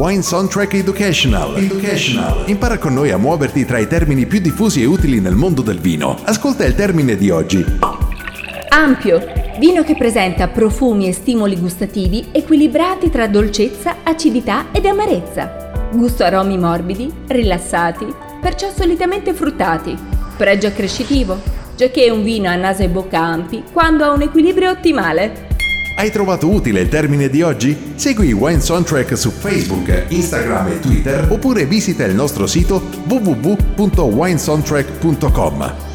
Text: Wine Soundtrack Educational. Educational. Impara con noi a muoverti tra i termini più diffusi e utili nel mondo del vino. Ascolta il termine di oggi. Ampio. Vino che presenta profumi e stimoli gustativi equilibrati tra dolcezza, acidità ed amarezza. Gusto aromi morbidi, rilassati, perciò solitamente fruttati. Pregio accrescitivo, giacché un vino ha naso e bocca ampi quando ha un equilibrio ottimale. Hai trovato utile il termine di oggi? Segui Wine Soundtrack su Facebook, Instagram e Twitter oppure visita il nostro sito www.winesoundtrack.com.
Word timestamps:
Wine 0.00 0.22
Soundtrack 0.22 0.72
Educational. 0.72 1.58
Educational. 1.58 2.44
Impara 2.46 2.78
con 2.78 2.94
noi 2.94 3.10
a 3.10 3.18
muoverti 3.18 3.66
tra 3.66 3.76
i 3.76 3.86
termini 3.86 4.24
più 4.24 4.40
diffusi 4.40 4.80
e 4.80 4.86
utili 4.86 5.20
nel 5.20 5.34
mondo 5.34 5.60
del 5.60 5.78
vino. 5.78 6.16
Ascolta 6.22 6.64
il 6.64 6.74
termine 6.74 7.16
di 7.16 7.28
oggi. 7.28 7.62
Ampio. 8.70 9.22
Vino 9.58 9.84
che 9.84 9.96
presenta 9.96 10.48
profumi 10.48 11.06
e 11.06 11.12
stimoli 11.12 11.58
gustativi 11.58 12.28
equilibrati 12.32 13.10
tra 13.10 13.26
dolcezza, 13.26 13.96
acidità 14.02 14.68
ed 14.72 14.86
amarezza. 14.86 15.90
Gusto 15.92 16.24
aromi 16.24 16.56
morbidi, 16.56 17.12
rilassati, 17.26 18.06
perciò 18.40 18.70
solitamente 18.74 19.34
fruttati. 19.34 19.94
Pregio 20.34 20.68
accrescitivo, 20.68 21.38
giacché 21.76 22.08
un 22.08 22.22
vino 22.22 22.48
ha 22.48 22.54
naso 22.56 22.82
e 22.82 22.88
bocca 22.88 23.18
ampi 23.18 23.64
quando 23.70 24.04
ha 24.04 24.12
un 24.12 24.22
equilibrio 24.22 24.70
ottimale. 24.70 25.48
Hai 26.00 26.10
trovato 26.10 26.48
utile 26.48 26.80
il 26.80 26.88
termine 26.88 27.28
di 27.28 27.42
oggi? 27.42 27.92
Segui 27.94 28.32
Wine 28.32 28.62
Soundtrack 28.62 29.18
su 29.18 29.30
Facebook, 29.30 30.06
Instagram 30.08 30.68
e 30.68 30.80
Twitter 30.80 31.30
oppure 31.30 31.66
visita 31.66 32.06
il 32.06 32.14
nostro 32.14 32.46
sito 32.46 32.82
www.winesoundtrack.com. 33.06 35.89